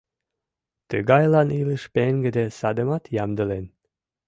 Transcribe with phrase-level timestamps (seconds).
[0.89, 3.65] Тыгайлан илыш пеҥгыде садымат ямдылен.